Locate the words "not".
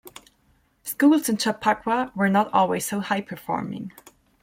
2.27-2.51